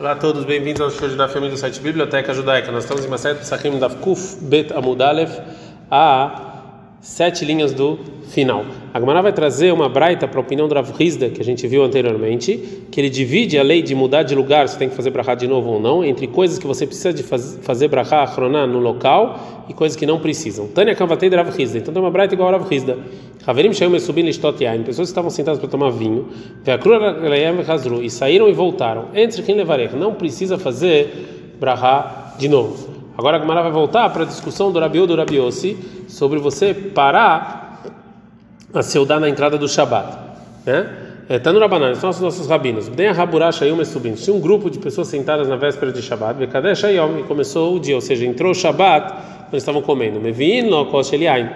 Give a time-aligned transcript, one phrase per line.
[0.00, 2.72] Olá a todos, bem-vindos ao show da família do site Biblioteca Judaica.
[2.72, 5.30] Nós estamos em Maset Psachim da Kuf Bet Amudalev,
[5.90, 6.49] a
[7.00, 7.98] sete linhas do
[8.28, 8.64] final.
[8.92, 11.82] A Gemara vai trazer uma braita para a opinião do Rav que a gente viu
[11.82, 15.34] anteriormente, que ele divide a lei de mudar de lugar, se tem que fazer brachá
[15.34, 18.78] de novo ou não, entre coisas que você precisa de faz, fazer brachá achroná no
[18.78, 20.68] local e coisas que não precisam.
[20.68, 21.78] Tânia Kavatei de Rav Hizda.
[21.78, 22.98] Então tem uma braita igual ao Rav Hizda.
[23.46, 24.82] Haverim Shayom Esubin Lishtot Yain.
[24.82, 26.28] Pessoas que estavam sentadas para tomar vinho.
[28.02, 29.06] E saíram e voltaram.
[29.14, 29.88] Entre quem levarei.
[29.88, 32.89] Não precisa fazer brachá de novo.
[33.20, 35.76] Agora a Gemara vai voltar para a discussão do Rabiú do Rabiossi
[36.08, 37.82] sobre você parar
[38.72, 40.16] a seudar na entrada do Shabat.
[40.64, 40.88] Né?
[41.28, 42.88] É, no Rabanan, são os nossos rabinos.
[42.88, 44.16] Bem a Raburash Ayum subindo.
[44.16, 46.38] Tinha um grupo de pessoas sentadas na véspera de Shabat.
[46.38, 49.12] Bekadesh Ayom, e começou o dia, ou seja, entrou o Shabat,
[49.50, 50.18] quando estavam comendo.
[50.18, 51.50] Mevin, Lokosh Eliain.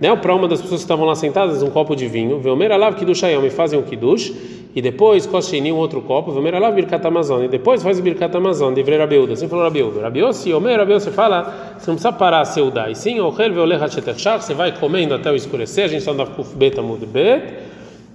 [0.00, 0.14] Né?
[0.14, 2.38] Para uma das pessoas que estavam lá sentadas, um copo de vinho.
[2.38, 4.32] Veomer Alav Kiddush Ayom, e fazem o Kiddush
[4.78, 8.36] e depois Koshini um outro copo, Vomer Alav Birkat Amazon, e depois faz o Birkat
[8.36, 10.02] Amazon, de Vrei Rabiuda, assim falou Rabiuda.
[10.02, 14.44] Rabiossi, Omer, Rabiossi fala, você não precisa parar a seudar, e sim, Ochel Veoleh Hachetershach,
[14.44, 17.42] você vai comendo até o escurecer, a gente está na Kuf Bet Amud Bet,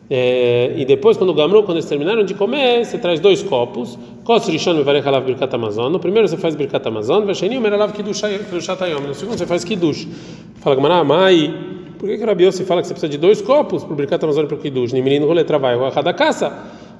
[0.09, 3.97] é, e depois, quando o Gamru, quando eles terminaram de comer, você traz dois copos.
[4.23, 5.91] Kos Rishon Mevarech Alav Birkat Amazon.
[5.91, 8.99] No primeiro você faz Birkat Amazon, Alav Kiddush Atayom.
[8.99, 10.07] No segundo você faz Kiddush.
[10.61, 11.72] Fala Gamara, Mai.
[12.03, 14.21] Por que, que Rabi Yossi fala que você precisa de dois copos para o Birkat
[14.25, 14.91] Amazon e para o Kiddush?
[14.91, 16.51] Nimelino Rolê Travai, o Achada Caça,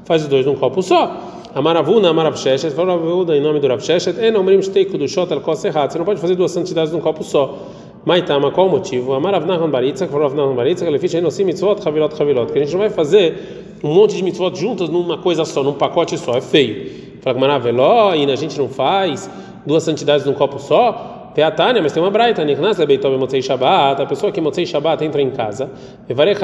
[0.06, 1.42] faz os dois num copo só.
[1.54, 2.94] Amaravuna, Amarav Sheshet, fala
[3.36, 5.92] em nome do Rav Sheshet, e não Shtei Kudushot al Kos errado.
[5.92, 7.68] Você não pode fazer duas santidades num copo só.
[8.06, 9.12] Maitama, qual o motivo?
[9.12, 12.54] Amarav Nahon Baritza, falou Rav Nahon Baritza, que ele fez Enosim Mitzvot, Chavilot, Chavilot.
[12.54, 15.74] Que a gente não vai fazer um monte de mitzvot juntas numa coisa só, num
[15.74, 17.20] pacote só, é feio.
[17.20, 19.30] Fala que Maraveló, e a gente não faz
[19.66, 21.13] duas santidades num copo só.
[21.34, 25.20] Teatânia, mas tem uma braita, Nichnas Lebeitov Motzei Shabbat, a pessoa que Motzei Shabbat entra
[25.20, 25.68] em casa,
[26.08, 26.40] Evarech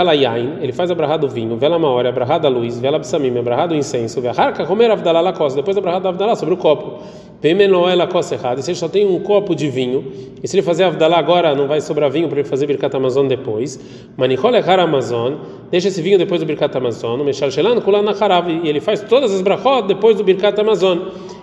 [0.61, 3.41] ele faz a brahá do vinho, Vela Maori, a brahá da luz, Vela Bsamim, a
[3.43, 7.03] brahá do incenso, Veharka Comer Avdalá Lakos, depois a brahá da Avdalá sobre o copo.
[7.39, 10.85] Pemenoé Lakos errado, se ele só tem um copo de vinho, e se ele fazer
[10.85, 13.79] Avdalá agora, não vai sobrar vinho para ele fazer Birkat Amazon depois,
[14.17, 15.35] Manichol Echar Amazon,
[15.69, 19.31] deixa esse vinho depois do Birkat Amazon, Meshal Shelan Kulan Nacharav, e ele faz todas
[19.31, 20.97] as brachot depois do Birkat Amazon.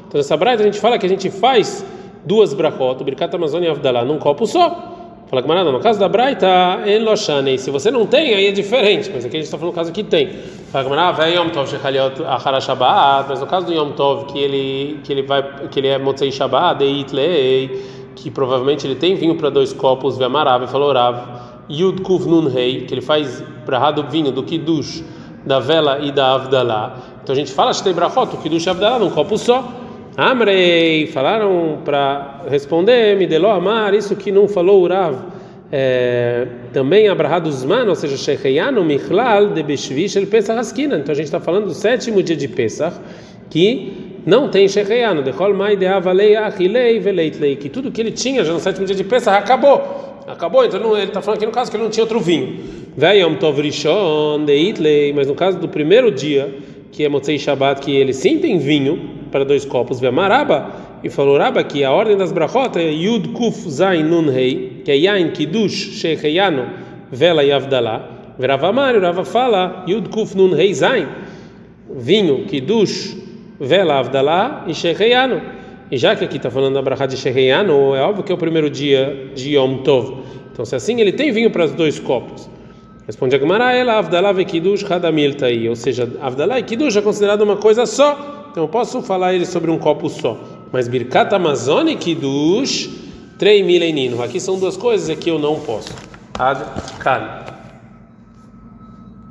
[0.09, 1.85] Então nessa braita a gente fala que a gente faz
[2.27, 4.97] duas brachot, o Birkat Amazon e Avdalá, num copo só.
[5.29, 6.47] Fala que no caso da Braita,
[7.01, 7.59] loshane.
[7.59, 9.11] Se você não tem, aí é diferente.
[9.13, 10.29] Mas aqui a gente está falando caso que tem.
[10.71, 13.29] Fala que vai Yom Tov shechaliot achara Shabbat.
[13.29, 16.31] Mas no caso do Yom Tov, que ele que ele vai que ele é Motzei
[16.31, 21.19] Shabbat, deit lei, que provavelmente ele tem vinho para dois copos, Vemarav, falou Rav,
[21.69, 25.03] Yud Kuv Nun Rei, que ele faz brahá do vinho, do Kiddush,
[25.45, 26.99] da vela e da Avdalá.
[27.25, 29.86] Então a gente fala tem brachot, o Kiddush e Avdalá num copo só.
[30.17, 35.15] Amrei, falaram para responder, me deló amar, isso que não falou o Rav,
[35.71, 40.97] é, também Abraha Man, ou seja, Shecheyanu Michlal de Beshvish el Pesach Askina.
[40.97, 42.97] Então a gente está falando do sétimo dia de Pesach,
[43.51, 43.93] que
[44.25, 48.55] não tem Shecheyanu, Dechol Mai de Avalei Achilei Veleitlei, que tudo que ele tinha já
[48.55, 50.25] no sétimo dia de Pesach acabou.
[50.27, 52.59] Acabou, então ele está falando aqui no caso que ele não tinha outro vinho.
[52.97, 56.55] Veyom Tov Rishon de Itlei, mas no caso do primeiro dia,
[56.91, 60.71] que é Motzei Shabbat, que ele sim tem vinho, para dois copos, Maraba
[61.05, 64.91] e falou Raba que a ordem das brachot é Yud Kuf Zain Nun Rei, que
[64.91, 66.67] é Yain Kiddush Shecheyano
[67.13, 68.09] Vela e Avdalá.
[68.39, 71.07] Verava Mário, Rava fala Yud Kuf Nun Rei Zain,
[71.95, 73.15] vinho Kiddush
[73.61, 75.43] Vela Avdalá e Shecheyano.
[75.91, 78.39] E já que aqui está falando da brachá de Shecheyano, é óbvio que é o
[78.39, 80.17] primeiro dia de Yom Tov.
[80.51, 82.49] Então, se assim ele tem vinho para os dois copos.
[83.07, 87.03] Responde a Gemara, ela Avdalá ve Kiddush Hadamil Taí, ou seja, Avdalá e Kiddush é
[87.03, 88.46] considerado uma coisa só.
[88.57, 90.35] Então eu posso falar ele sobre um copo só.
[90.73, 92.89] Mas Birkat Amazônia Kiddush,
[93.39, 94.23] Trei Milenino.
[94.23, 95.91] Aqui são duas coisas que eu não posso.
[96.39, 96.65] Ad
[96.99, 97.56] Kan.